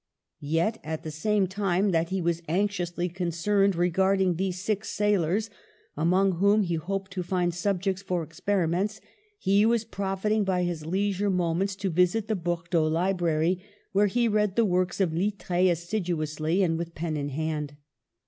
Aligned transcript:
Yet, 0.39 0.79
at 0.83 1.03
the 1.03 1.11
same 1.11 1.45
time 1.45 1.91
that 1.91 2.09
he 2.09 2.23
was 2.23 2.41
anxiously 2.49 3.07
concerned 3.07 3.75
regarding 3.75 4.33
these 4.33 4.59
sick 4.59 4.83
sailors, 4.83 5.51
among 5.95 6.37
whom 6.39 6.63
he 6.63 6.73
hoped 6.73 7.11
to 7.11 7.21
find 7.21 7.53
subjects 7.53 8.01
for 8.01 8.23
experiments, 8.23 8.99
he 9.37 9.63
was 9.63 9.85
profiting 9.85 10.43
by 10.43 10.63
his 10.63 10.87
leisure 10.87 11.29
moments 11.29 11.75
to 11.75 11.91
visit 11.91 12.27
the 12.27 12.35
Bordeaux 12.35 12.87
library, 12.87 13.61
where 13.91 14.07
he 14.07 14.27
read 14.27 14.55
the 14.55 14.65
works 14.65 14.99
of 14.99 15.11
Littre 15.13 15.69
assiduously, 15.69 16.63
and 16.63 16.79
with 16.79 16.95
pen 16.95 17.15
in 17.15 17.29
hand. 17.29 17.75